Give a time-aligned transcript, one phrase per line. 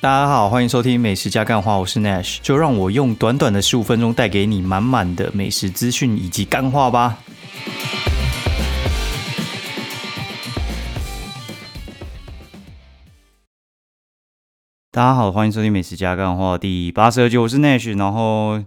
[0.00, 7.18] 大家好，欢迎收听美食加干话，我是 Nash，就让我用短短的十五分钟带给你满满的美食资讯以及干话吧。
[14.92, 17.98] 大家好，欢迎收听美食加干话第八十二集，我是 Nash。
[17.98, 18.62] 然后，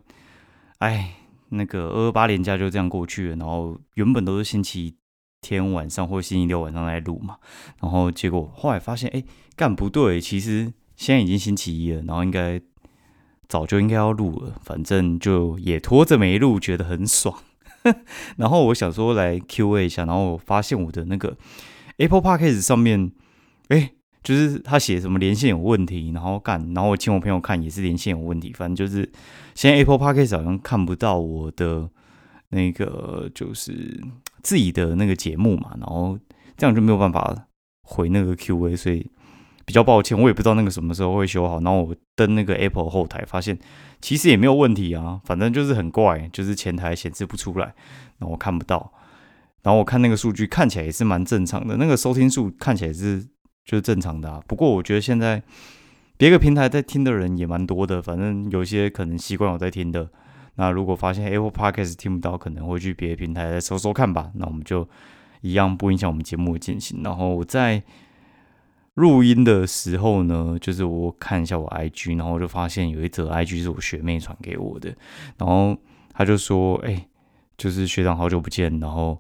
[0.80, 1.14] 哎，
[1.48, 3.38] 那个二二八连假就这样过去了。
[3.38, 4.98] 然后原本都是星期
[5.40, 7.38] 天晚上或星期六晚上来录嘛，
[7.82, 9.24] 然后结果后来发现，哎，
[9.56, 12.62] 干不对，其实现在已经星期一了，然后应该
[13.50, 17.36] 早就应该要录了，反正就也拖着没录，觉得很爽。
[18.38, 21.36] 然后我想说来 Q&A 一下，然后我发现我的那个
[21.98, 23.12] Apple Podcast 上面，
[23.70, 23.94] 哎。
[24.24, 29.12] 就是他写什么连线有问题，然后干，然后我请我朋友看也是连线有问题，反正就是
[29.56, 31.90] 现在 Apple Podcast 好像看不到我的
[32.50, 34.00] 那个就是
[34.44, 36.20] 自己的那个节目嘛，然后
[36.56, 37.48] 这样就没有办法
[37.82, 39.10] 回那个 Q&A，所以
[39.72, 41.62] 比较抱歉，我也不知道那个什么时候会修好。
[41.62, 43.58] 然后我登那个 Apple 后台发现
[44.02, 47.74] 其实也没有问题啊，反正就是很怪，就是前台显示不出来，
[48.18, 48.92] 然后我看不到，
[49.64, 53.26] 然后我看那个数据看起来也是蛮正常的，那个收听数看起来是。
[53.64, 55.42] 就是正常的啊，不过我觉得现在
[56.18, 60.10] 别个平台在听的人也蛮多的，反正有些可能习惯我在听的，
[60.56, 64.32] 那如果发现 Apple Podcast 听不到，可能会去别的平台再搜搜看吧。
[64.34, 64.90] 那我们就
[65.42, 67.04] 一样不影响我们节目的进行。
[67.04, 67.82] 然后我在
[68.96, 74.94] 录音的时候呢，就是我看一下我 IG，然后我就发现有一则 IG 是我学妹传给我的，
[75.38, 75.78] 然后
[76.14, 77.08] 他就说：“哎，
[77.58, 79.20] 就是学长好久不见。”然后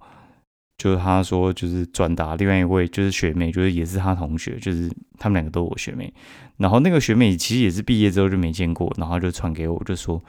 [0.77, 6.13] 就是他说，就是转达另外一位就是学妹，就是也是他同学，就是他们两个都是我学妹。
[6.57, 10.21] 然后那个学妹其实也是毕业之后就没见过，然后就传给我，就说，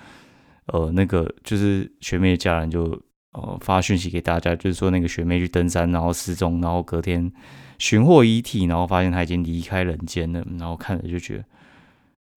[0.66, 7.30] 呃，那个就是学妹的家人就呃发讯息给大家，就是说那个学妹去登山，然后失踪，然后隔天
[7.78, 10.44] 寻获遗体，然后发现她已经离开人间了。
[10.58, 11.44] 然后看了就觉得，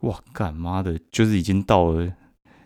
[0.07, 2.11] 哇，干妈的，就是已经到了。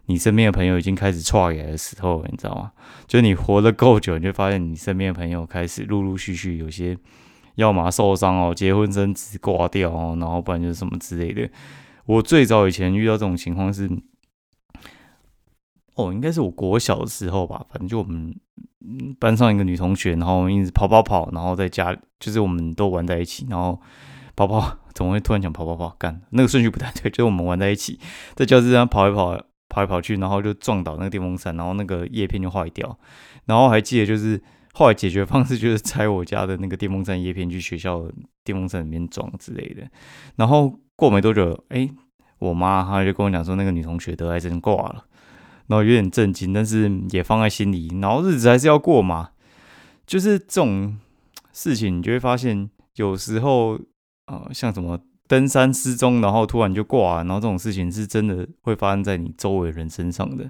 [0.06, 2.72] 你身边的朋友已经开始错眼的时候，你知道吗？
[3.06, 6.98] 就你活得够久，你就发现你身边的朋友开始陆陆续续有些
[7.54, 11.48] 要么受伤哦，结婚生子挂掉哦，然后不然就是什么之类的。
[12.08, 13.88] 我最早以前遇到这种情况是，
[16.08, 18.36] 哦，应该是我国小的时候吧，反正就我们
[19.20, 23.80] 班上一个女同学，然后一直跑跑跑，然后在家就是我们都玩在一起，然后
[24.36, 25.96] 跑跑， 怎么会突然讲跑跑跑？
[26.00, 28.00] 干那个顺序不太对，就是我们玩在一起，
[28.36, 29.40] 在教室上跑一跑。
[29.72, 32.98] 跑来跑去，然后就撞倒那个电风扇，然后那个叶片就坏掉。
[33.46, 34.42] 然后还记得，就是
[34.74, 38.02] 后来解决方式就是拆我家的那个电风扇叶片去学校
[38.44, 39.88] 电风扇里面装之类的。
[40.38, 41.88] 然后过没多久，哎，
[42.40, 45.06] 我妈她就跟我讲说，那个女同学得癌症挂了。
[45.70, 47.88] 然后有点震惊，但是也放在心里。
[48.02, 49.32] 然后日子还是要过嘛，
[50.06, 51.00] 就是这种
[51.54, 53.80] 事情，你就会发现有时候，
[54.26, 55.00] 呃，像什么。
[55.30, 60.50] 登山失踪，然后突然就挂，然后这种事情是真的会发生在你周围人身上的，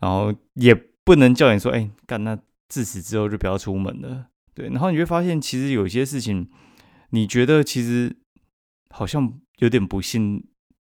[0.00, 6.46] 然后也不能叫你说，哎，干那自此之后就不要出门了，对，然后你会发现，其实有些事情，
[7.08, 8.14] 你觉得其实
[8.90, 10.44] 好像有点不幸，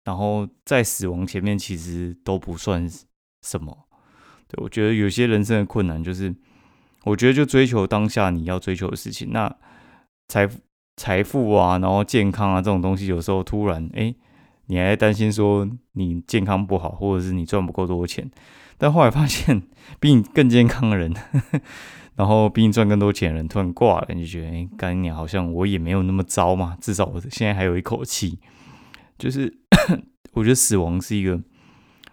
[0.03, 2.91] 然后在死亡前面其实都不算
[3.49, 3.87] 什么，
[4.49, 6.35] 对我觉得有些人生的困难，就是
[7.05, 9.57] 我觉得就追求当下你要追求的事情，那
[10.29, 10.59] 财富。
[11.01, 14.13] 财富啊，然后健康啊，这种东西有时候突然，哎，
[14.67, 18.29] 你还担心说你健康不好，或者是你赚不够多钱，
[18.77, 19.63] 但后来发现
[20.01, 21.15] 比你更健康的人，
[22.17, 28.41] 然后比你赚更多钱的人突然挂了，你就觉得，哎，干你好像我也没有那么糟嘛，至少我现在还有一口气。
[29.17, 29.57] 就是
[30.35, 31.41] 我觉得死亡是一个，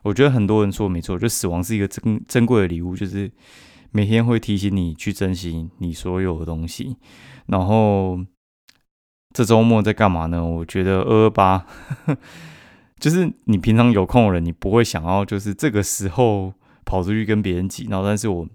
[0.05, 3.29] 我觉得很多人说没错，就死亡是一个珍珍贵的礼物，就是
[3.91, 6.95] 每天会提醒你去珍惜你所有的东西，
[7.47, 8.19] 然后。
[9.37, 10.41] 这周末在干嘛呢？
[10.41, 11.65] 我觉得二二八，
[13.01, 16.53] 就是你平常有空的人，你不会想要就是这个时候
[16.85, 17.85] 跑出去跟别人挤。
[17.89, 18.47] 然后，但是我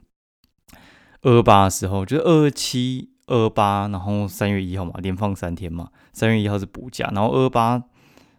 [1.20, 5.90] 二二八的时候，就是二二七、二二八，然后三月一号嘛，连放三天嘛。
[6.14, 7.82] 三月一号是补假，然后二二八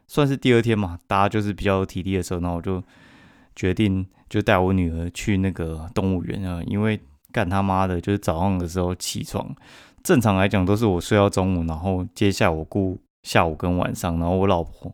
[0.08, 2.84] 算是第二天嘛，大家就是比较有体力的时候，然后我就
[3.56, 7.00] 决定就带我女儿去那个动物园啊，因为
[7.32, 9.56] 干他妈的，就是早上的时候起床。
[10.04, 14.92] 正常来讲都是我睡到中午，然后接下我顾下午跟晚上，然后我老婆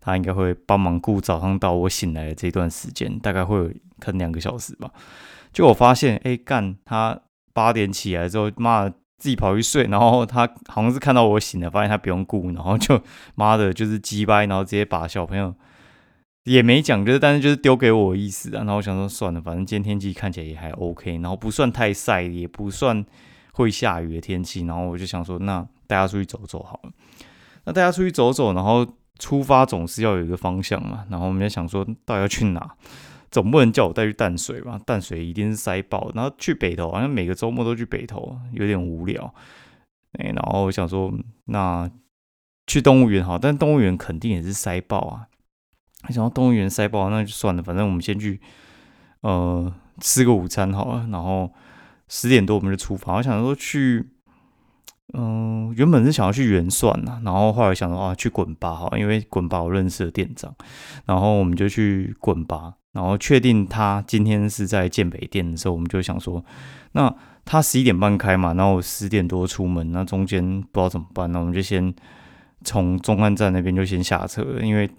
[0.00, 3.68] 她应该会帮忙顾早上到我醒来的这段时间，大概会有
[3.98, 4.90] 可能两个小时吧。
[5.52, 7.18] 就我发现，哎干，他
[7.52, 13.00] 八点起来之后，妈的自己跑去睡，然后他好像是看到我醒了，发现他不用顾，然后就
[13.34, 15.54] 妈的就是鸡掰，然后直接把小朋友
[16.44, 18.58] 也没讲，就是但是就是丢给我意思啊。
[18.58, 23.04] 然后我想说算了，反正今天天气看起来也还 OK，然后不算太晒，也不算。
[23.56, 26.90] 会下雨的天气，然后我就想说，那大家出去走走好了。
[27.62, 28.84] 那大家出去走走，然后
[29.20, 32.74] 出发总是要有一个方向嘛，然后我们就想说，到底要去哪？
[33.30, 34.80] 总不能叫我带去淡水吧？
[34.84, 36.10] 淡水一定是塞爆。
[36.16, 39.32] 然后去北投，好像每个周末都去北投，有点无聊。
[40.18, 41.14] 哎，然后我想说，
[41.44, 41.88] 那
[42.66, 45.28] 去动物园好，但动物园肯定也是塞爆啊。
[46.12, 48.40] 想到动物园塞爆，那就算了，反正我们先去，
[49.22, 51.08] 呃，吃个午餐好了。
[51.10, 51.50] 然后
[52.08, 53.14] 十点多我们就出发。
[53.14, 54.06] 我想说去，
[55.14, 60.54] 嗯，原本是想要去元算呐，然后后来想说啊，去滚吧好，因为滚吧我认识的店长，
[61.06, 62.74] 然后我们就去滚吧。
[62.92, 66.44] 然后确定他今天是在建北店的时候，我们就想说，
[66.92, 67.12] 那
[67.44, 71.94] 他十一点半开嘛，然后十点多出门，那中间不知道怎么办，那我们就先
[72.62, 74.90] 从中安站那边就先下车，因为。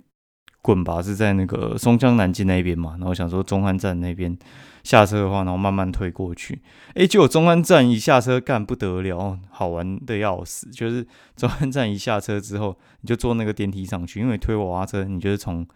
[0.66, 4.36] 滚吧是在那个松江南京那边嘛，然后想说中安站那边
[4.84, 6.60] 下车的话，然后慢慢推过去。
[6.96, 10.68] 哎，结果中安站一下车干不得了，好玩的要死。
[10.72, 15.68] 就是中安站一下车之后，你就坐那个电梯上去，因为推娃娃车，你就是从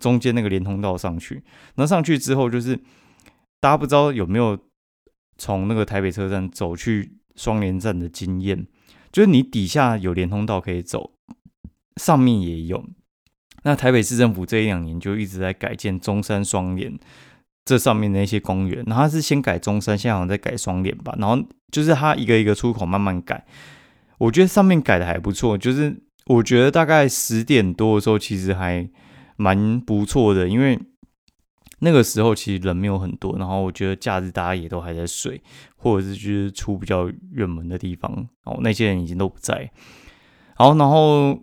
[0.00, 1.42] 中间那个连通道上去。
[1.74, 2.74] 那上去之后，就是
[3.60, 4.58] 大家不知道有没有
[5.36, 8.66] 从那个台北车站走去双连站的经验，
[9.12, 11.12] 就是你底下有连通道可以走，
[11.96, 12.82] 上面也有。
[13.68, 16.98] 那台北市政府这一两年就一直在改建中山双联
[17.66, 21.14] 这上面的一些公园，然后是先改中山，现在好像在改双联吧。
[21.18, 21.38] 然后
[21.70, 23.44] 就是它一个一个出口慢慢改，
[24.16, 25.58] 我觉得上面改的还不错。
[25.58, 25.94] 就是
[26.24, 28.88] 我觉得大概十点多的时候，其实还
[29.36, 30.80] 蛮不错的，因为
[31.80, 33.36] 那个时候其实人没有很多。
[33.36, 35.42] 然后我觉得假日大家也都还在睡，
[35.76, 38.10] 或者是就是出比较远门的地方，
[38.46, 39.70] 然后那些人已经都不在。
[40.54, 41.38] 好，然后。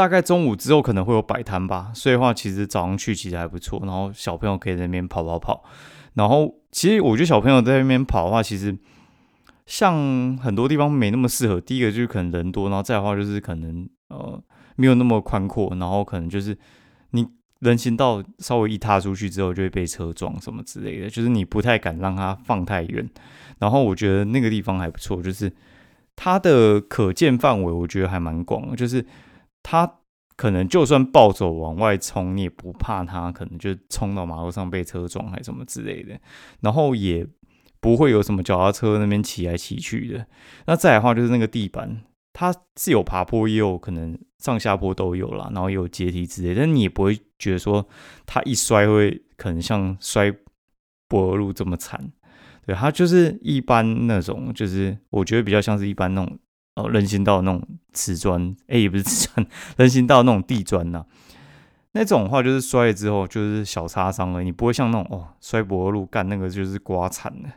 [0.00, 5.62] 大概中午之后可能会有摆摊吧，所以的话其实早上去其实还不错，然后小朋友可以在那边跑跑跑，
[6.14, 8.74] 然后其实我觉得小朋友在那边跑的话，其实
[9.66, 11.60] 像很多地方没那么适合。
[11.60, 14.42] 第一个就是可能人多，然后再的话就是可能呃
[14.76, 16.56] 没有那么宽阔，然后可能就是
[17.10, 17.26] 你
[17.58, 23.06] 人行道稍微一踏出去之后就会被车撞什么之类的，就是你不太敢让它放太远。
[23.58, 25.52] 然后我觉得那个地方还不错，就是
[26.16, 29.04] 它的可见范围我觉得还蛮广，就是。
[29.62, 29.98] 他
[30.36, 36.18] 可能就算暴走往外冲，你也不怕他可能就冲到马路上被车撞还什么之类的，
[36.60, 37.26] 然后也
[37.78, 40.26] 不会有什么脚踏车那边骑来骑去的。
[40.66, 42.02] 那再的话就是那个地板，
[42.32, 47.86] 它是有爬坡，也有可能上下坡都有啦，然后有阶梯之类，但你也不会觉得说
[48.24, 50.34] 它一摔会可能像摔
[51.06, 52.10] 柏油路这么惨。
[52.64, 56.38] 对，它就是一般那种，就是我觉得比较像是一般那种。
[56.80, 57.62] 哦，人行道那种
[57.92, 59.46] 瓷砖，哎，也不是瓷砖，
[59.76, 61.04] 人行道那种地砖呐，
[61.92, 67.48] 那种的话就是摔了之后就是小擦伤了，你不会像那种哦摔柏路干那个就是刮惨的。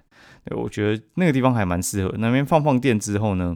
[0.46, 2.14] 对，我觉得那个地方还蛮适合。
[2.18, 3.56] 那边放放电之后呢，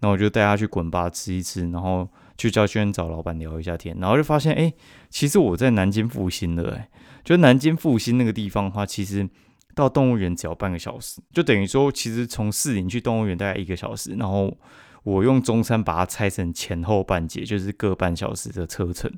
[0.00, 2.06] 那我就带他去滚吧吃一吃，然后
[2.36, 4.72] 去教轩找老板聊一下天，然后就发现哎，
[5.08, 6.88] 其实我在南京复兴的，哎，
[7.24, 9.26] 就南京复兴那个地方的话，其实
[9.74, 14.54] 到动物园只要半个小时，就等于说其实从四林去动物园大概一个小时，然后。
[15.04, 19.12] 我用中山把它拆成前后半节，就是各半小时的车程。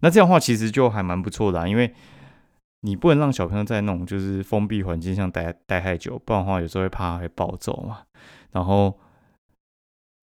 [0.00, 1.94] 那这样的话，其实就还蛮不错的，啊因为
[2.82, 8.02] 你不能让小朋友在那种就是封闭环境下待待太久，不然的话有时候会怕会暴走嘛。
[8.52, 8.98] 然后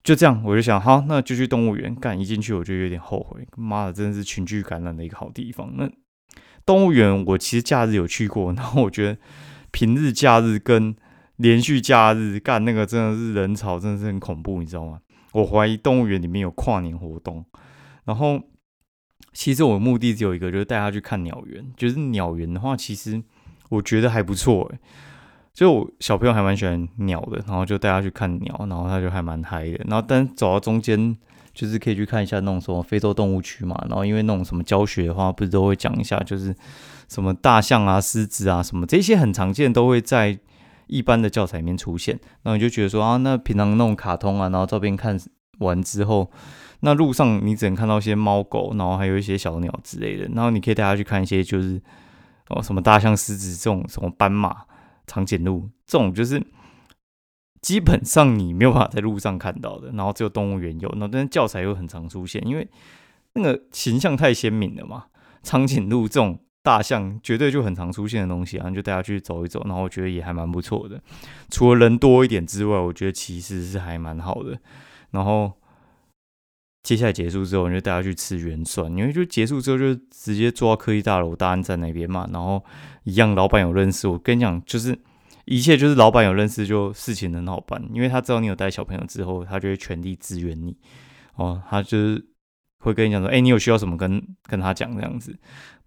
[0.02, 2.18] 就这样，我就想，好，那就去动物园干。
[2.18, 5.72] 一进去我就有点后悔，妈的，真的是群聚感染的一个好地方。
[5.76, 5.90] 那
[6.64, 9.18] 动物园我其实假日有去过，然后我觉得
[9.70, 10.94] 平日假日跟
[11.36, 15.00] 连续假日干那个真的是人潮，真的是很恐怖，你知道吗？
[15.32, 17.44] 我怀疑动物园里面有跨年活动。
[18.04, 18.40] 然后，
[19.32, 21.66] 其实我的目的只有一个，就是带他去看鸟园。
[21.76, 23.20] 就是鸟园的话，其实
[23.68, 24.78] 我觉得还不错诶。
[25.52, 29.80] 就小朋友还蛮喜欢鸟的，然后就带他去看鸟，然后他就还蛮嗨的。
[29.88, 31.16] 然后，但走到中间，
[31.52, 33.76] 就是可以去看一下那种什么非洲动物区嘛。
[33.88, 36.54] 然后，因为那种什么教学的话，不是都会讲一下，就是
[37.08, 40.38] 什么大象啊、狮子啊什么这些很常见，都会在。
[40.94, 45.18] 一般的教材里面出现，那你就觉得说啊，那平常那种卡通啊，然后照片看
[45.58, 46.30] 完之后，
[46.80, 51.82] 那路上你只能看到一些猫狗，然后还有一些小鸟之类的，然后你可以带他去看一些就是
[52.48, 54.62] 哦什么大象、狮子这种什么斑马、
[55.08, 56.40] 长颈鹿这种，就是
[57.60, 62.68] 基本上你没有办法在路上看到的，然后只有动物园有，那但是教材又很常出现，因为
[63.32, 65.06] 那个形象太鲜明了嘛，
[65.42, 66.38] 长颈鹿这种。
[66.64, 70.98] 大象绝对就很常出现的东西啊，就带他去走一走，然后我觉得也还蛮不错的。
[71.50, 74.58] 除了人多一点之外，我觉得其实是还蛮好的。
[75.10, 75.52] 然后
[76.82, 82.26] 接下来结束之后，你就带他去吃元酸，因为就结束之后就直接坐到科技大楼大安站那边嘛。
[82.32, 82.64] 然后
[83.02, 84.98] 一样，老板有认识，我跟你讲，就是
[85.44, 90.74] 一切就是老板有认识，就事情很好办，因为他知道你有带小朋友之后，他就会全力支援你。
[91.34, 92.24] 哦，他就是。
[92.80, 95.34] 会跟你讲说，哎，你有需要什么跟跟他讲这样子，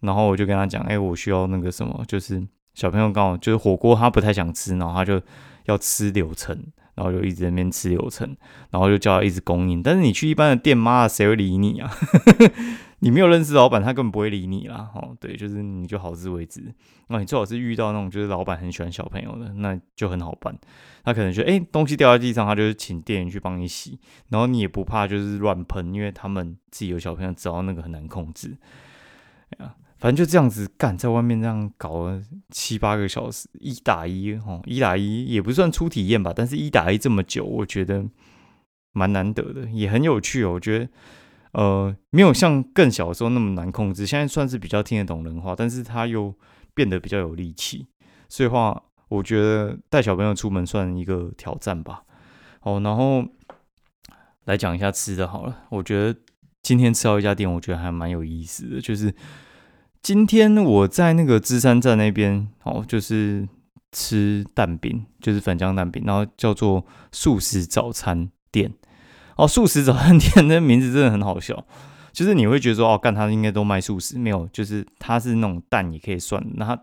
[0.01, 5.21] 然后我就跟他讲，哎，我需要那个什么，就是小朋友刚好就是火锅他不太想吃，然后他就
[5.65, 6.55] 要吃柳橙，
[6.95, 8.35] 然后就一直在那边吃柳橙，
[8.69, 9.81] 然后就叫他一直供应。
[9.81, 11.91] 但是你去一般的店，妈谁会理你啊？
[12.99, 14.89] 你没有认识老板，他根本不会理你啦。
[14.95, 16.63] 哦，对，就是你就好自为之。
[17.09, 20.57] 那你最好是遇到那种就是老板很喜欢小朋友的，那就很好办。
[21.03, 23.99] 他可能觉得，哎，东西掉在地上，他就是请店员去帮你洗，
[24.29, 28.57] 然后你也不怕就是乱喷，因为他们自己有小朋友，知道那个很难控制。
[29.59, 38.05] 啊，反正就这样子干，在外面这样搞了七八个小时，一打一，哦，一打一也不算初体验吧，但是一打一这么久，我觉得
[38.93, 40.53] 蛮难得的，也很有趣哦。
[40.53, 40.89] 我觉得。
[41.53, 46.31] 呃，没有像更小的时候那么难控制，现在算是比较听得懂人话，但是他又
[46.75, 47.87] 变得比较有力气，
[48.29, 52.03] 所以话我觉得带小朋友出门算一个挑战吧。
[52.61, 53.25] 哦，然后
[54.43, 56.19] 来讲一下吃的好了，我觉得
[56.61, 59.11] 今天吃到一家店，我觉得还蛮有意思的，就是
[60.07, 63.45] 今天我在那个芝山站那边，哦，就是
[63.91, 68.71] 吃蛋饼，就是粉浆蛋饼，然后叫做素食早餐店。
[69.35, 71.61] 哦，素食早餐店那名字真的很好笑，
[72.13, 76.81] 就是你会觉得说，哦，干他应该都卖素食，没有，就是他是那种蛋也可以算，那他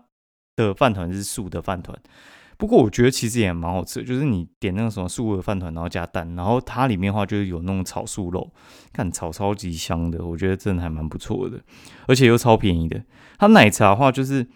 [0.57, 1.99] 的饭团是素的饭团。
[2.57, 8.51] 不过我觉得其实也蛮好吃，就是你点那个什么素的饭团，然后加蛋，然后它里面的话就是有那种炒素肉，
[8.93, 11.61] 看炒超级香的，我觉得真的还蛮不错的，
[12.07, 13.03] 而且又超便宜的。
[13.37, 14.47] 它奶茶的话就是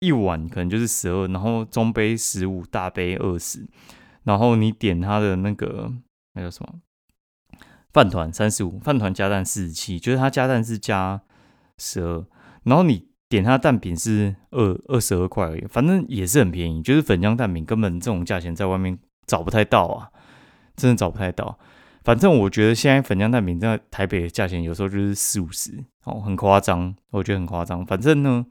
[0.00, 3.66] 一碗可能就是十二，然后中杯十五，大杯二十，
[4.24, 5.92] 然后你点它的那个
[6.34, 6.80] 那个什么。
[7.90, 11.22] 饭团三十五，饭团加蛋四十七，就是它加蛋是加
[11.78, 12.26] 十二，
[12.64, 16.82] 然后你点它蛋饼是二二十二块而已，反正也是很便宜。
[16.82, 20.08] 就是粉浆蛋饼根本这种价钱在外面找不太到啊，
[20.76, 21.58] 真的找不太到。
[22.04, 27.84] 反正我觉得现在粉浆蛋饼在台北的价钱有时候就是四五十，哦，很夸张，我觉得很夸张。
[27.84, 28.46] 反正呢，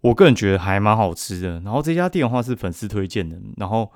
[0.00, 1.60] 我个人觉得还蛮好吃的。
[1.60, 3.90] 然后这家店的话是粉丝推荐的，然后。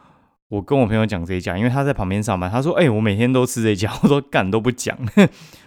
[0.48, 2.48] 我跟我朋友讲这一家，因为他在旁边上班。
[2.48, 3.92] 他说：“哎，我每天都吃这家。
[4.04, 4.96] ”我说：“干都不讲。”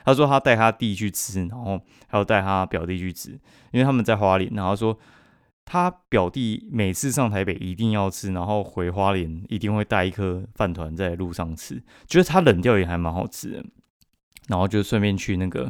[0.05, 3.31] 他说他带他弟去吃，然后还有带他表弟去吃，
[3.71, 4.49] 因为他们在花莲。
[4.55, 4.97] 然后说
[5.65, 13.65] 他表弟每次上台北一定要吃，然后回花莲一定会带一颗饭团在路上吃，觉得他冷掉也还蛮好吃的。
[14.47, 15.69] 然后就顺便去那个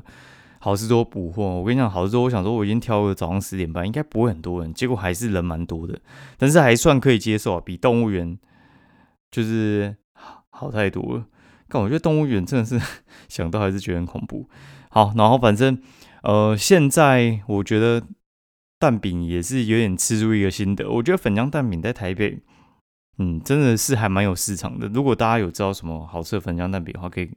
[0.59, 1.43] 好事多补货。
[1.43, 5.99] 我跟你讲，好事多，我想说我已经挑了早上十点半，应该不会很多人，结果还是人蛮多的，
[6.37, 8.37] 但是还算可以接受啊，比动物园。
[9.31, 9.95] 就是
[10.49, 11.25] 好太多了，
[11.67, 12.79] 但我觉得动物园真的是
[13.27, 14.49] 想到还是觉得很恐怖。
[14.89, 15.81] 好，然后反正
[16.23, 18.03] 呃，现在我觉得
[18.79, 20.89] 蛋饼也是有点吃出一个心得。
[20.89, 22.41] 我觉得粉浆蛋饼在台北，
[23.19, 24.87] 嗯，真的是还蛮有市场的。
[24.87, 27.29] 如果大家有知道什么好吃的粉浆蛋饼的话，可以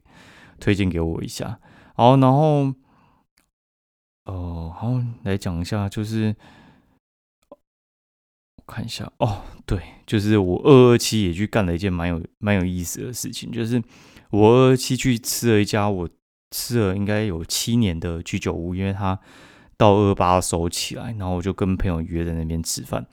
[0.59, 1.59] 推荐给我一下。
[1.95, 2.73] 好，然后
[4.25, 6.35] 哦，好来讲一下，就是
[8.67, 9.43] 看一下哦。
[9.67, 13.83] 对，就是我二二七也去干了一件蛮有蛮有意思的事情，就是
[14.31, 16.09] 我二二七去吃了一家我
[16.51, 19.19] 吃了应该有七年的居酒屋，因为他
[19.77, 23.07] 到二八收起来，然后我就跟朋友约在那边吃饭，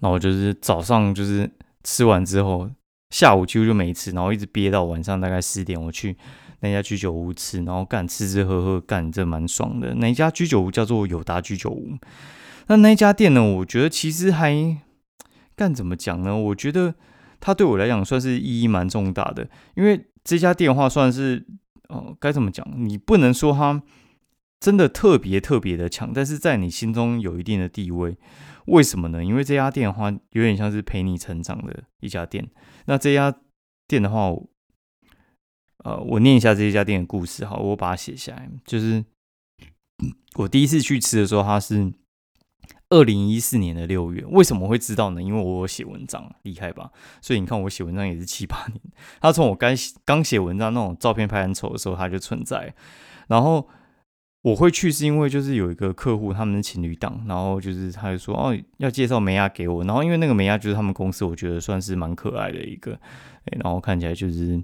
[0.00, 1.50] 然后就是早上就是
[1.84, 2.70] 吃完之后，
[3.10, 6.16] 下午几乎就没吃，然后一直憋到晚上大概十点，我去
[6.60, 9.94] 那家居酒屋吃，然后干吃吃喝喝干，这蛮爽的。
[9.94, 11.96] 那家居酒屋叫做友达居酒屋，
[12.68, 14.78] 那那家店呢，我觉得其实还。
[15.56, 16.36] 干怎么讲呢？
[16.38, 16.94] 我觉得
[17.40, 21.44] 它对我来讲算是意义蛮重大的，因为这家店的话算是，
[21.88, 22.64] 哦，该怎么讲？
[22.76, 23.82] 你不能说它
[24.60, 28.16] 真的特别特别的强，但是在你心中有一定的地位。
[28.66, 29.24] 为什么呢？
[29.24, 32.48] 因为这家店的话，有点像是陪你成长的一家店。
[32.86, 33.34] 那这家
[33.88, 34.32] 店的话，
[35.78, 38.48] 呃，我念一下这家店的故事，哈，我把它写下来。
[38.64, 39.04] 就是
[40.36, 41.92] 我第一次去吃的时候，它是。
[42.90, 45.22] 二零一四年的六月，为什么会知道呢？
[45.22, 46.90] 因为我写文章，厉害吧？
[47.20, 48.80] 所以你看我写文章也是七八年。
[49.20, 52.74] 他从我刚刚写文章那种照片拍很丑的时候，他就存在。
[53.26, 53.68] 然后
[54.42, 62.98] 我会去是因为就是有一个客户他们是情侣档，然后就是他就说哦要介绍梅亚给我，然后因为那个梅亚就是他们公司我觉得算是蛮可爱的一个，
[63.44, 64.62] 然后看起来就是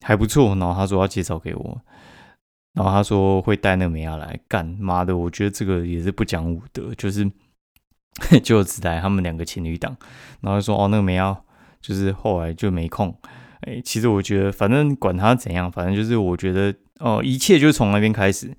[0.00, 1.80] 还不错，然后他说要介绍给我。
[2.74, 7.30] 然后他说会带那个梅亚来干，妈的，我觉得这个也是不讲武德，就是
[8.42, 9.96] 就只带他们两个情侣档，
[10.40, 11.44] 然后说哦那个没要
[11.80, 13.16] 就是后来就没空，
[13.62, 18.54] 哎，其实我觉得反正管他怎样，反正就是我觉得哦一切就从那边开始，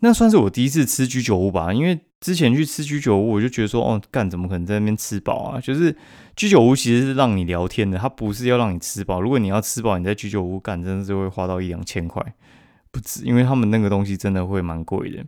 [0.00, 5.96] 那算是我第一次吃居酒屋吧，因为之前去吃居酒屋我就觉得说哦干怎么可能在那边吃饱啊，就是
[6.36, 12.22] 居酒屋其实是让你聊天的，它不是要让你吃饱，如果你要吃饱，你在居酒屋干真的是会花到一两千块。
[12.90, 15.24] 不止，因为他们那个东西真的会蛮贵的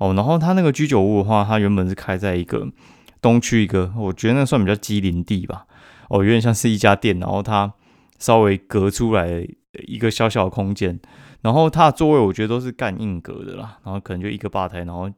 [0.00, 0.12] 哦。
[0.14, 2.66] 然后他那个居酒屋的话，它原本是开在一个
[3.22, 5.66] 东区一个，我觉得那算比较机灵地吧。
[6.08, 7.72] 哦，有点像是一家店，然后它
[8.18, 9.46] 稍微隔出来
[9.86, 10.98] 一个小小空间，
[11.42, 15.08] 然后它的座位我觉得都是干硬格的啦，然后可能就一个吧台，然后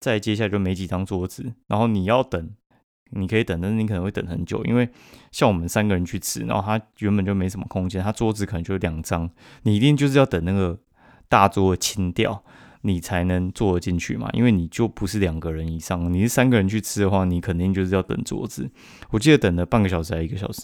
[0.00, 2.50] 再接下来就没几张桌子，然后你要等。
[3.14, 4.88] 你可以等，但是你可能会等很久，因为
[5.30, 9.28] 像我们三个人去吃，然后他原本就没什么空间，他桌子可能就两张，
[9.64, 10.78] 你一定就是要等那个
[11.28, 12.42] 大桌清掉，
[12.82, 18.70] 你才能坐得进去嘛，因为你就不是两个人以上，你是三个人去吃的话，你肯定就是要等桌子。
[19.10, 20.62] 我记得等了半个小时还一个小时，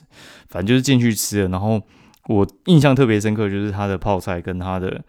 [0.49, 1.81] 反正就是进去吃了，然后
[2.27, 5.05] 我印象特别深刻就是他的泡菜跟他的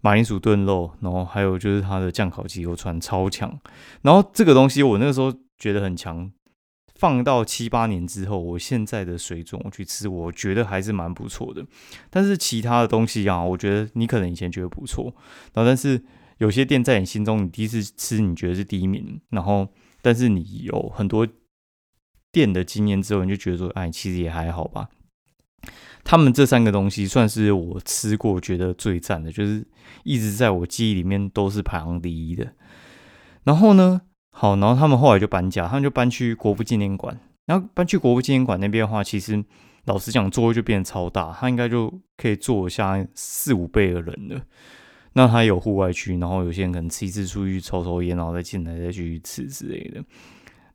[0.00, 3.58] 马铃薯炖肉，然后还有就是他的酱烤鸡肉串超强，
[4.02, 6.30] 然后这个东西我那个时候觉得很强。
[6.96, 11.66] 放到七八年之后，我现在的水准我去吃，我觉得还是蛮不错的。
[12.08, 15.12] 但是其他的东西啊，我觉得你可能以前觉得不错，
[15.52, 16.00] 然后但是
[16.44, 19.66] 有些店在你心中，你第一次吃你觉得是第一名，然后
[20.02, 21.26] 但是你有很多
[22.30, 24.90] 店的经验之后，你就觉得说，哎，其实也还好吧。
[26.04, 29.66] 他们这三个东西算是我吃过觉得最赞的，就是
[30.02, 32.52] 一直在我记忆里面都是排行第一的。
[33.44, 34.02] 然后呢？
[34.30, 37.18] 好，然后他们后来就搬家，他们就搬去国父纪念馆。
[37.46, 39.42] 然后搬去国父纪念馆那边的话，其实
[39.86, 44.42] 老实讲，座位就变得超大，他应该就可以坐下四五倍的人了。
[45.14, 50.04] 那他有户外区，然后有些人可能吃一次出去抽抽烟，然后再进来再继续吃之类的。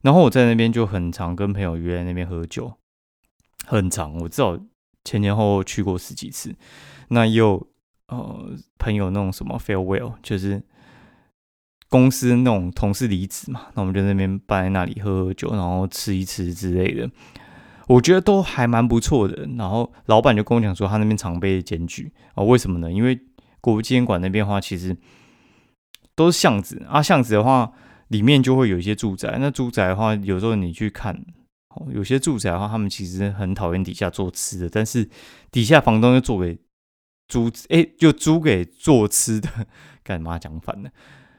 [0.02, 2.72] 然后我在那边就很常跟朋友约在那边喝酒，
[3.66, 4.58] 很长，我至少
[5.04, 6.54] 前前后后去过十几次。
[7.08, 7.68] 那也有
[8.08, 10.62] 呃朋友那种什么 farewell，就是。
[11.92, 17.10] 公司那种同事离职嘛，那我们就那边办在那里喝喝酒，然后吃一吃之类的，
[17.88, 19.44] 我觉得都还蛮不错的。
[19.58, 22.92] 然后老板就跟我讲说，他那边常被检举啊，为什么呢？
[22.92, 23.20] 因为
[23.60, 24.96] 国父纪念馆那边的话，其实
[26.14, 27.72] 都是巷子啊，巷子的话
[28.08, 29.38] 里面就会有一些住宅。
[29.40, 31.24] 那住宅的话，有时候你去看，
[31.92, 35.08] 有些住宅的话，他们其实很讨厌底下做吃的，但是
[35.50, 36.58] 底下房东又做给
[37.28, 39.48] 租，哎，就租给做吃的，
[40.02, 40.90] 干嘛讲反了？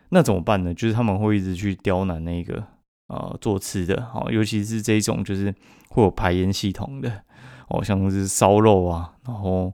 [0.10, 0.74] 那怎么办呢？
[0.74, 2.64] 就是他们会一直去刁难那个
[3.08, 5.54] 呃做吃的，好，尤其是这种就是
[5.90, 7.24] 会有排烟系统的，
[7.70, 9.74] 哦，像是烧肉啊，然后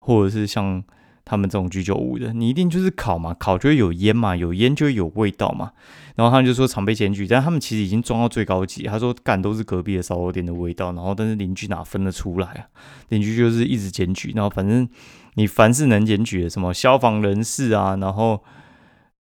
[0.00, 0.82] 或者是像
[1.28, 5.72] 他们这种居酒屋的，你一定就是烤嘛，烤就会有烟嘛，有烟就会有味道嘛。
[6.16, 8.84] 然后他们就说常被检举，但他们其实已经装到最高级。
[8.84, 12.66] 他说干都是隔壁的烧肉店的味道，然后但是邻居哪分得出来啊？
[13.10, 14.88] 邻居就是一直检举，然后反正
[15.34, 18.42] 你凡是能检举的，什么消防人士啊，然后。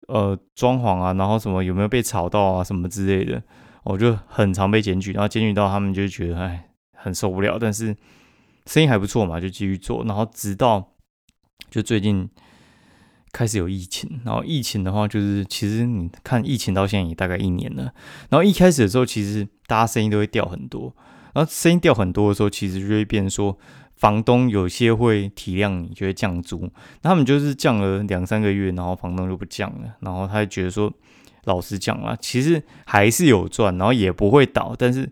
[0.09, 3.41] 呃，装潢啊，然后什么有没有被吵到啊，什么之类的，
[3.85, 7.97] 我就很常被检举，然后检举到他们就觉得哎，很受不了，但是
[8.67, 10.95] 生意还不错嘛，就继续做，然后直到
[11.69, 12.29] 就最近
[13.33, 17.93] 开始有疫情，然后疫情的话，就是其实你看疫情到现在也大概一年了，
[18.29, 20.95] 然后一开始的时候，其实大家生意都会掉很多，
[21.35, 23.59] 然后生意掉很多的时候，其实就会变说。
[23.97, 26.67] 房东有些会体谅你，就会降租。
[27.03, 29.95] 他们就是降了两三个月，然后房东就不降了。
[30.01, 30.91] 然后他就觉得说，
[31.45, 34.75] 老实讲啦，其实还是有赚，然后也不会倒。
[34.79, 35.07] 但是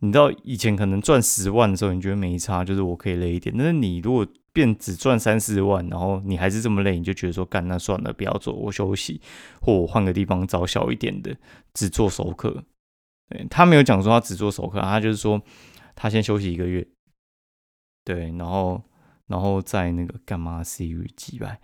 [0.00, 3.54] 你知道以前可能赚十万的时候，你觉得没差，就是我可以累一点。
[3.56, 9.20] 但是你如果变只赚三四万，然后你还是这么累，你就觉得说，干那算了，不要做，我休息，
[9.60, 11.36] 或我换个地方找小一点的，
[11.72, 12.64] 只做熟客。
[13.28, 15.40] 对他没有讲说他只做熟客，他就是说
[15.94, 16.84] 他先休息一个月。
[18.04, 18.82] 对，然后，
[19.28, 21.60] 然后在那个干嘛？Siri 击败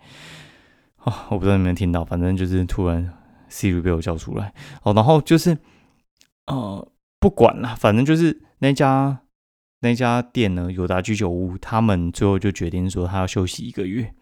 [0.97, 1.27] 啊！
[1.29, 3.11] 我不知道你们听到，反正就是突然
[3.49, 4.93] Siri 被我叫出来哦。
[4.93, 5.57] 然后就是，
[6.45, 6.87] 呃，
[7.19, 9.21] 不管了，反正就是那家
[9.81, 14.13] 那家店呢，友达居酒屋，他们最后就决定说，他要休息一个月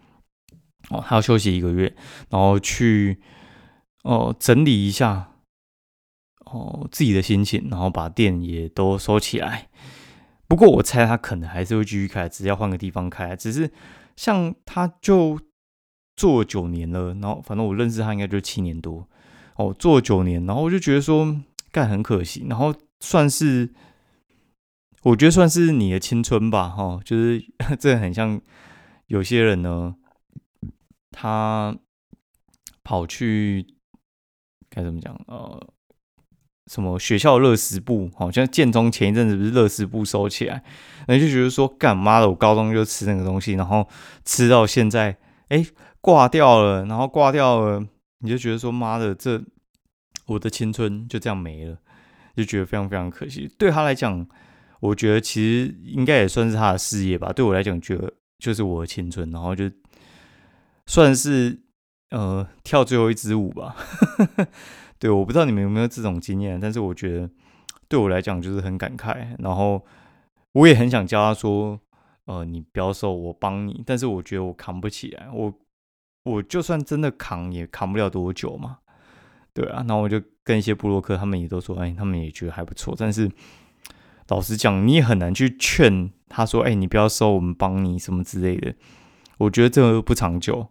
[0.90, 1.94] 哦，他要休息一个月，
[2.30, 3.20] 然后去
[4.04, 5.32] 哦整理一下
[6.44, 9.68] 哦自己的心情，然后把店也都收起来。
[10.48, 13.34] 不过我猜他可能还是会继续开，只是要换个地方开。
[13.34, 13.70] 只是
[14.14, 15.40] 像他就
[16.16, 19.08] 做九年了，然后反正我认识他应该就七年多
[19.56, 21.36] 哦，做九年，然后我就觉得说
[21.72, 23.72] 干很可惜，然后算是
[25.02, 27.44] 我觉得算是你的青春吧，哈，就是
[27.78, 28.40] 这很像
[29.06, 29.94] 有些人呢，
[31.10, 31.76] 他
[32.82, 33.66] 跑去
[34.68, 35.72] 该怎么讲呃。
[36.68, 38.10] 什么学校乐食部？
[38.16, 40.64] 好像建中前一阵子不是乐食部收起来，
[41.06, 42.28] 那就觉得说干嘛的？
[42.28, 43.88] 我高中就吃那个东西，然后
[44.24, 45.64] 吃到现在，哎，
[46.00, 47.86] 挂掉了，然后挂掉了，
[48.18, 49.40] 你就觉得说妈的，这
[50.26, 51.78] 我的青春就这样没了，
[52.36, 53.50] 就觉得非常非常可惜。
[53.58, 54.26] 对他来讲，
[54.80, 57.32] 我觉得其实应该也算是他的事业吧。
[57.32, 59.70] 对我来讲，觉得就是我的青春，然后就
[60.86, 61.58] 算是
[62.10, 63.74] 呃跳最后一支舞吧。
[64.98, 67.30] 对，我不知道你们有没有这种经验，但是我觉得
[67.88, 69.34] 对我来讲就是很感慨。
[69.38, 69.84] 然后
[70.52, 71.80] 我也很想教他说，
[72.26, 73.82] 呃，你不要瘦，我帮你。
[73.84, 75.52] 但是我觉得我扛不起来，我
[76.24, 78.78] 我就算真的扛，也扛不了多久嘛。
[79.52, 82.94] 对啊，然后我就跟一些布洛克，他们也都说，哎，他们也觉得还不错。
[82.96, 83.30] 但是
[84.28, 88.72] 老实讲，你也很难去劝他说，哎，你不要收，我们帮你什么之类的。
[89.38, 90.68] 我觉得这个不长久。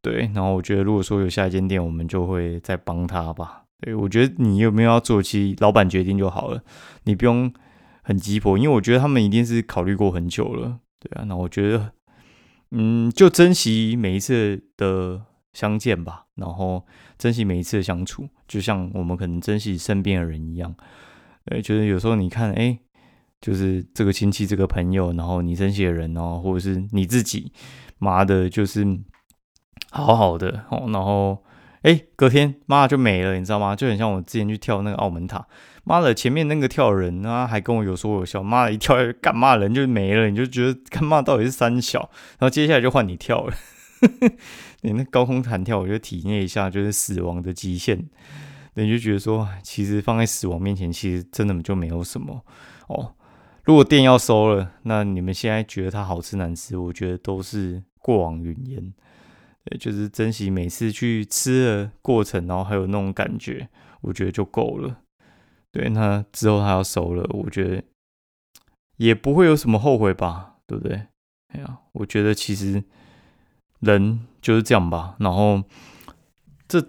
[0.00, 3.64] 对，然后我觉得如果说有下一间店，我们就会再帮他吧。
[3.80, 6.62] 对，我觉得你有没有要做，其实老板决定就好了，
[7.04, 7.52] 你不用
[8.02, 10.78] 很急迫，因为我觉得他们一定是考虑过很久了。
[11.00, 11.92] 对啊，那我觉得，
[12.70, 15.22] 嗯，就珍惜每一次的
[15.56, 16.84] 相见吧，然后
[17.16, 20.74] 珍惜每一次的相处，就像我们可能珍惜身边的人一样。
[21.46, 22.78] 对，就是有时候你看，哎。
[23.38, 27.52] 就是这个亲戚、这个朋友，然后你珍惜的人哦，或者是你自己，
[27.98, 28.84] 妈的，就是
[29.90, 31.44] 好好的哦，然后
[31.82, 33.76] 哎，隔天妈就没了，你知道吗？
[33.76, 35.46] 就很像我之前去跳那个澳门塔，
[35.84, 43.54] 妈的，前面那个跳人啊，还跟我有说有笑，妈的，一跳干嘛人就没了，你就觉得干嘛到底是三小， 然后接下来就换你跳了，
[44.82, 48.06] 你那高空弹跳，我就体验一下，就是死亡的极限，
[48.74, 52.44] 你就觉得说，其实放在死亡面前，其实真的就没有什么
[52.88, 53.14] 哦。
[53.64, 58.94] 如果店要收了，那你们现在觉得它好吃难吃，我觉得都是过往云烟。
[59.64, 63.68] 对，就是珍惜每次去吃的过程，然后还有那种感觉，
[64.02, 65.00] 我觉得就够了。
[65.72, 67.82] 对，那之后它要收了，我觉得
[68.98, 71.08] 也不会有什么后悔吧，对不对？
[71.48, 72.84] 哎呀，我觉得其实
[73.80, 75.60] 人就是这样吧，然后
[76.68, 76.80] 这。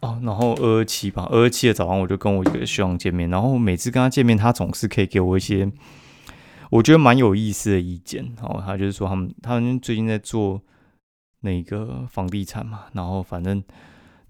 [0.00, 5.68] 哦，然后二二七吧，二二七的早上我就跟我一个学长见面，然后每次跟他见面，他总是可以给我一些
[6.70, 8.32] 我觉得蛮有意思的意见。
[8.36, 10.62] 然后他就是说，他们他们最近在做
[11.40, 13.60] 那个房地产嘛，然后反正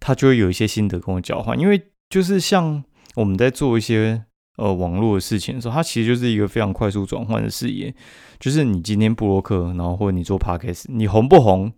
[0.01, 1.61] 他就会有一些心得跟我交换。
[1.61, 2.83] 因为就是像
[3.17, 4.25] 我们在做一些
[4.59, 7.93] 呃网络的事情的时候，它其实就是一个非常快速转换的事业。
[8.39, 11.73] 就是你今天布洛克，然后或者你做 podcast，你红不红？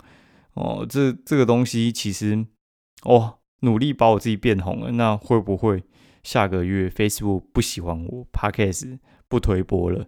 [0.54, 2.44] 哦，这这个东西其实
[3.04, 3.36] 哦。
[3.62, 5.84] 努力把我自己变红了，那会不会
[6.22, 10.06] 下个月 Facebook 不喜欢我，Podcast 不推播了，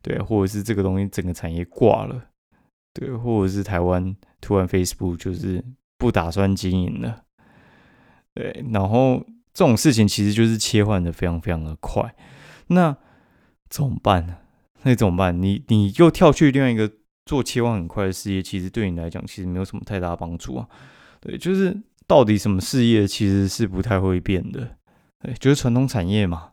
[0.00, 2.28] 对，或者是这个东西整个产业挂了，
[2.94, 5.62] 对，或者是台湾突然 Facebook 就是
[5.98, 7.24] 不打算经营了，
[8.32, 9.22] 对，然后
[9.54, 12.14] 这种事情其实就是切换的非常非常的快，
[12.66, 12.94] 那
[13.70, 14.36] 怎么办呢？
[14.82, 15.40] 那怎么办？
[15.40, 16.92] 你你又跳去另外一个
[17.24, 20.68] 做切换很快的事业，其实对你来讲其实没有什么太大帮助啊，
[21.20, 21.80] 对，就是。
[22.06, 24.76] 到底什么事业其实是不太会变的？
[25.22, 26.50] 对，就是传统产业嘛。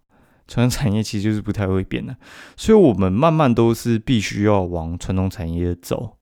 [0.48, 2.16] 传统产业其实就是不太会变的，
[2.56, 6.16] 所以我们慢慢都是必须要往传统产业走。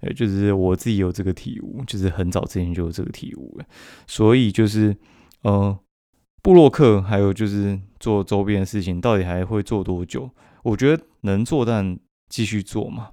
[0.00, 3.64] 对，就是我自己有这个体悟，就是很早之前就有这个体悟了。
[4.08, 4.96] 所以就是，
[5.42, 5.78] 呃，
[6.46, 10.30] 布洛克还有就是做周边的事情，到底还会做多久？
[10.62, 13.10] 我觉得能做，但继续做嘛。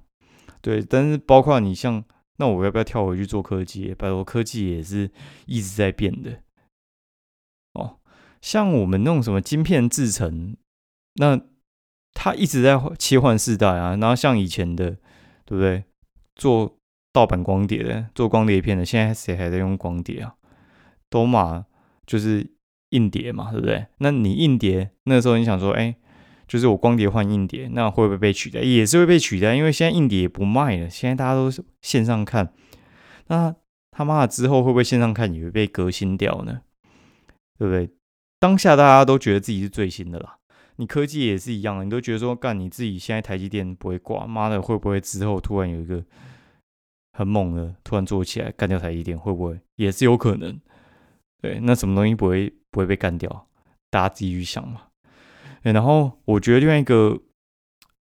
[0.60, 2.04] 对，但是包括你像。
[2.36, 3.92] 那我要不要跳回去做科技？
[3.94, 5.10] 拜托，科技也是
[5.46, 6.42] 一直在变的。
[7.72, 7.98] 哦，
[8.40, 10.56] 像我们那种什么晶片制成，
[11.14, 11.40] 那
[12.12, 13.96] 它一直在切换世代啊。
[13.96, 14.90] 然后像以前的，
[15.44, 15.82] 对不对？
[16.36, 16.76] 做
[17.12, 20.34] 盗版光碟的，做光碟片的，现在谁还在用光碟啊？
[21.10, 21.66] 都嘛
[22.06, 22.53] 就是
[22.94, 23.86] 硬碟嘛，对不对？
[23.98, 25.94] 那你硬碟那时候你想说，哎。
[26.46, 28.60] 就是我光碟换硬碟，那会不会被取代？
[28.60, 32.52] 也是会被取代，因为现在硬碟也不卖了，现在大家都线上看。
[33.28, 33.56] 那
[33.90, 36.60] 他妈的之后会不会线上看也会被革新掉呢？
[37.58, 37.90] 对不对？
[38.38, 40.36] 当下大家都觉得自己是最新的啦。
[40.76, 46.04] 你科技也是一样，你都觉得说干你自己现在台积电不会挂，妈的会不会之后突然有一个
[47.14, 49.18] 很猛的突然做起来干掉台积电？
[49.18, 50.60] 会不会也是有可能？
[51.40, 53.46] 对，那什么东西不会不会被干掉？
[53.88, 54.82] 大家自己去想嘛。
[55.62, 57.16] 然后我觉得另外一个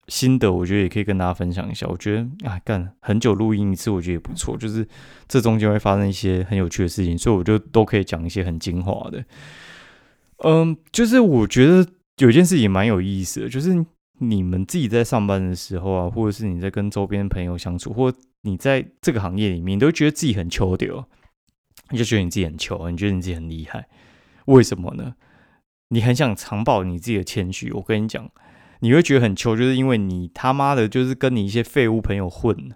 [0.08, 1.86] 心得，我觉得也可以跟大家分享一下。
[1.88, 4.56] 我觉得啊，干很久录音一次，我觉得也不错。
[4.58, 4.88] 就是
[5.28, 9.24] 这中间会发生一些很有趣的事情，所以我就都可以讲一些很精华的。
[10.38, 11.86] 嗯，就是我觉得
[12.18, 13.86] 有件事情蛮有意思的，就是
[14.20, 21.06] 你们自己在上班的时候啊，或者是你在跟周边朋友相处，或你在这个行业里面，你都觉得自己很球丢，
[21.92, 23.88] 你就觉得你自己很球，你觉得你自己很厉害，
[24.46, 25.16] 为什么呢？
[25.90, 28.30] 你很想长保你自己的谦虚，我跟你讲，
[28.80, 32.72] 你会觉得很糗，就是因为你他妈的，就是跟你一些废物朋友混，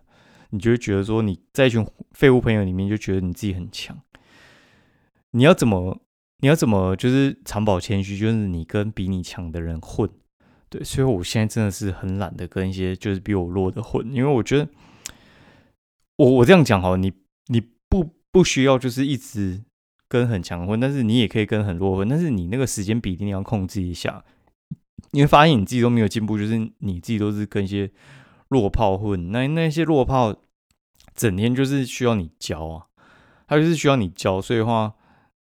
[0.52, 3.98] 你就会觉得说你在一群废物朋友里面就觉得你自己很强。
[5.32, 6.00] 你要怎么，
[6.40, 10.10] 你要怎么就是长保谦虚，就是你跟比你强的人混，
[10.70, 14.70] 对，所以我现在真的是很懒得跟一些就是比我弱的混，因为我觉得
[16.18, 17.12] 我我这样讲哈，你
[17.48, 19.64] 你不不需要就是一直
[20.08, 24.24] 跟很强混，但是你也可以跟很弱混，但是你那个时间比例你要控制一下。
[25.12, 27.90] 你会发现你自己都没有进步，就是你自己都是跟一些
[28.50, 30.36] 弱炮混，那那些弱炮
[31.16, 32.86] 整天就是需要你教啊，
[33.48, 34.94] 他就是需要你教，所以的话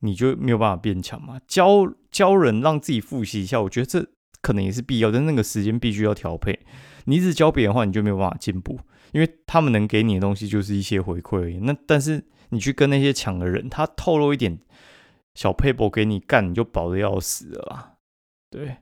[0.01, 1.39] 你就没有办法变强嘛。
[1.47, 4.05] 教教人让自己复习一下，我觉得这
[4.41, 6.59] 可能也是必要，但那个时间必须要调配。
[7.05, 8.79] 你一直教别人的话，你就没有办法进步，
[9.13, 11.59] 因为他们能给你的东西就是一些回馈。
[11.61, 12.23] 那但是
[12.55, 14.57] 你去跟那些强的人，他透露一点
[15.35, 17.97] 小配博给你干，你就饱的要死了，
[18.49, 18.77] 对，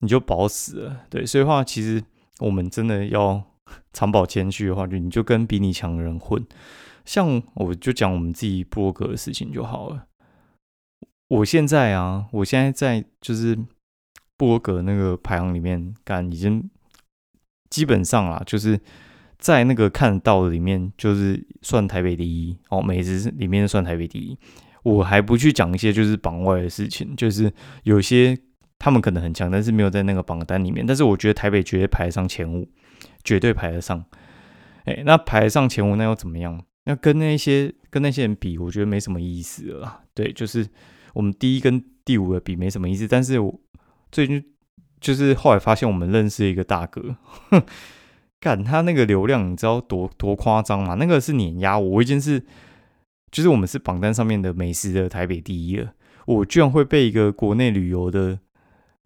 [0.00, 1.06] 你就饱死了。
[1.10, 2.02] 对，所以话其实
[2.40, 3.44] 我们真的要
[3.92, 6.44] 长保谦虚的话，就你就跟比你强的人混。
[7.04, 10.06] 像我就讲我们自己博格的事情就好了。
[11.28, 13.58] 我现在啊，我现在在就是
[14.36, 16.68] 博格那个排行里面干已经。
[17.70, 18.80] 基本上啊，就是
[19.44, 24.38] 在那个看到的里面，就是算台北第一哦，每支里面算台北第一。
[24.82, 27.52] 我还不去讲一些就是榜外的事情，就是
[27.82, 28.34] 有些
[28.78, 30.86] 他们可能很强，但是没有在那个榜单里面。
[30.86, 32.66] 但是我觉得台北绝对排得上前五，
[33.22, 34.02] 绝对排得上。
[34.84, 36.64] 哎，那排得上前五，那又怎么样？
[36.86, 40.00] 那跟那些跟那些人比，我觉得没什么意思了。
[40.14, 40.66] 对，就是
[41.12, 43.06] 我们第一跟第五的比没什么意思。
[43.06, 43.60] 但是我
[44.10, 44.42] 最近。
[45.00, 47.14] 就是后来发现我们认识一个大哥，
[48.44, 50.96] 干他那个流量，你知道多多夸张吗？
[50.96, 52.44] 那个是碾压我，我已经是，
[53.32, 55.94] 就是我们是榜单上面的美食的台北第一了，
[56.26, 58.38] 我居然会被一个国内旅游的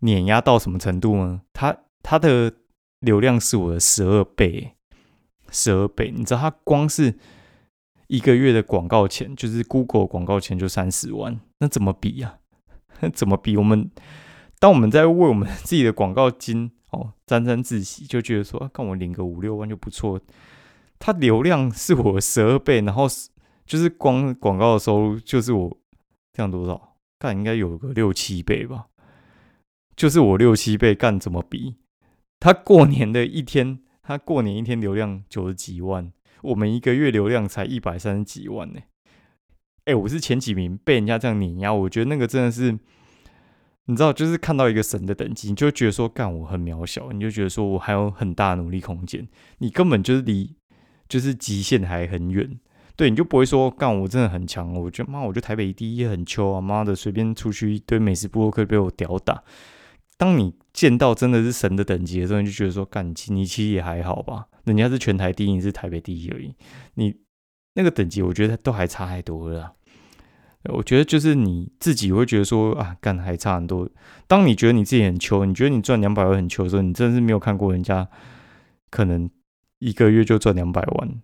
[0.00, 1.42] 碾压到什么程度呢？
[1.52, 2.52] 他他的
[2.98, 4.72] 流量是我的十二倍，
[5.52, 7.14] 十二倍，你知道他光是
[8.08, 12.38] 一个月的广告钱，就是 Google 广告钱就三十万，那怎么比呀？
[13.14, 13.56] 怎么比？
[13.56, 13.88] 我们。
[14.60, 20.20] 当我们在为我们自己的广告金 哦沾沾自喜，就觉得说，看我领个五六万就不错。
[20.98, 23.06] 它流量是我十二倍，然后
[23.64, 25.78] 就是光广告的收入就是我
[26.32, 28.86] 这样多少，干应该有个六七倍吧。
[29.94, 31.76] 就是我六七倍干怎么比？
[32.40, 38.80] 他过年的一天，他过年一天流量九十几万，我们一个月流量才一百三十几万呢。
[39.84, 42.76] 哎，我是前几名，被人家这样碾压，我觉得那个真的是。
[43.88, 49.26] 你知道，就是看到一个神的等级，你就觉得说，干我很渺小，你就觉得说我还有很大努力空间，
[49.60, 50.54] 你根本就是离
[51.08, 52.60] 就是极限还很远，
[52.96, 59.42] 对，你就不会说，干我真的很强，我觉得妈，我觉得台北第一很秋啊，妈的，随便出去一堆美食部落客被我屌打。
[60.18, 66.54] 当你见到真的是神的等级的时候，你就觉得说，干你其实也还好吧，人家是全台第一，你是台北第一而已，
[66.96, 67.14] 你
[67.72, 69.72] 那个等级，我觉得都还差太多了。
[70.64, 73.88] 我觉得就是你自己会觉得说啊，干还差很多。
[74.26, 78.08] 当你觉得你自己很穷，你觉得你赚两百万很穷的时候，你真的是没有看过人家
[78.90, 79.30] 可能
[79.78, 81.22] 一个月就赚两百万。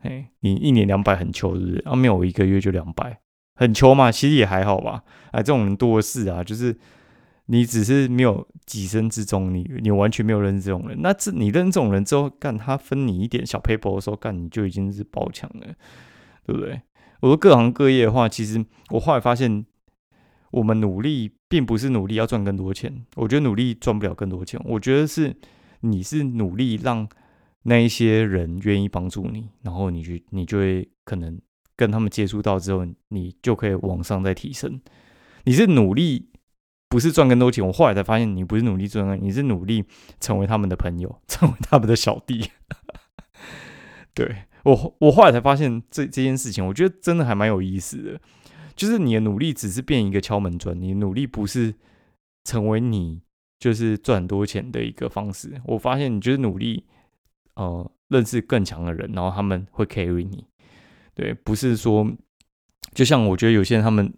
[0.00, 1.82] 哎，你一年两百很穷是不是？
[1.84, 3.20] 啊，没有，一个月就两百，
[3.54, 4.10] 很穷嘛？
[4.10, 5.04] 其实也还好吧。
[5.32, 6.76] 哎，这种人多的是啊，就是
[7.46, 10.98] 你只是没有几生之中，你你完全没有认识这种人。
[11.02, 15.66] 那这你认识这种人之后，干他分你一点小 paper 的时候，干你就已经是爆强了，
[16.46, 16.80] 对不对？
[17.20, 19.66] 我说各行各业的话，其实我后来发现，
[20.52, 23.04] 我们努力并不是努力要赚更多钱。
[23.16, 24.60] 我觉得努力赚不了更多钱。
[24.64, 25.36] 我觉得是
[25.80, 27.08] 你是努力让
[27.64, 31.40] 那一些人愿意帮助你，然后你去你就会可能
[31.76, 34.80] 跟他们接触到之后，你就可以往上再提升。
[35.44, 36.30] 你是努力
[36.88, 37.66] 不是赚更多钱。
[37.66, 39.84] 我后来才发现，你不是努力赚，你是努力
[40.20, 42.50] 成为他们的朋友，成为他们的小弟。
[44.14, 44.44] 对。
[44.64, 48.20] 我我后来才发现这这件事情，我觉得真的还蛮有意思的。
[48.74, 51.74] 就是你的努力只是变一个敲门砖，你努力不是
[52.44, 53.20] 成为你
[53.58, 55.60] 就是赚很多钱的一个方式。
[55.64, 56.84] 我发现你就是努力，
[57.56, 60.44] 呃，认识更强的人，然后他们会 carry 你。
[61.14, 62.08] 对，不是说
[62.94, 64.12] 就像我觉得有些人他们，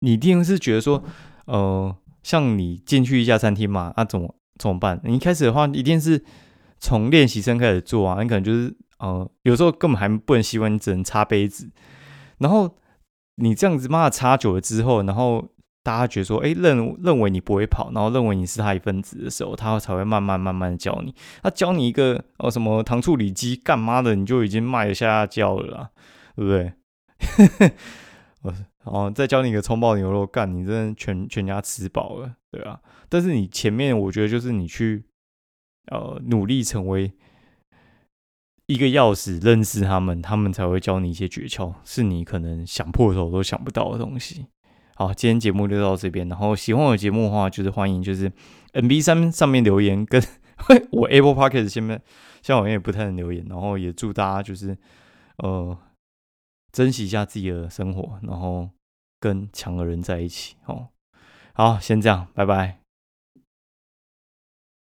[0.00, 1.04] 你一定是觉得说，
[1.44, 5.00] 呃，像你进去一家餐厅嘛，那怎么怎么办？
[5.04, 6.24] 你一开始的话，一定是
[6.78, 8.74] 从练习生开始做啊，你可能就是。
[8.98, 11.70] 呃，有时候根本还不能习惯，你只能擦杯子。
[12.38, 12.76] 然后
[13.36, 15.48] 你这样子骂擦久了之后，然后
[15.82, 21.14] 大家觉得说，哎，认认为你不会跑，然后认为你是他一份子的时候，他才会慢慢慢慢的教你。
[21.42, 25.90] 他教你一个哦什么糖醋里脊干嘛的，你就已经卖得下叫了啦，
[26.36, 27.72] 对不对？
[28.84, 32.80] 哦，再教你一个葱爆牛肉干，你真的全全家吃饱了，对吧？
[33.08, 35.04] 但是你前面我觉得就是你去
[35.92, 37.12] 呃努力成为。
[38.68, 44.46] 一个钥匙认识他们他们才会教你一些诀窍是你可能想破头都想不到的东西。
[44.94, 48.30] 好今天节目就到这边然后喜欢我节目的话就是欢迎就是
[48.72, 50.20] mb 三上面留言跟
[50.56, 52.02] 嘿 我 able pocket 下面
[52.42, 54.76] 下面我也不太能留言然后也祝大家就是
[55.38, 55.78] 呃
[56.70, 58.68] 珍惜一下自己的生活然后
[59.18, 60.88] 跟强的人在一起哦。
[61.54, 62.87] 好先这样拜拜。